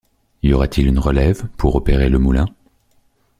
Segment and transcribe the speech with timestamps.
[0.41, 2.47] Y aura-t-il une relève pour opérer le moulin?